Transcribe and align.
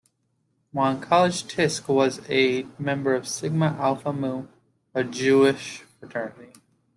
While 0.71 0.95
in 0.95 0.99
college 0.99 1.43
Tisch 1.43 1.87
was 1.87 2.27
a 2.27 2.63
member 2.79 3.13
of 3.13 3.27
Sigma 3.27 3.77
Alpha 3.79 4.11
Mu, 4.11 4.47
a 4.95 5.03
Jewish 5.03 5.83
fraternity. 5.99 6.53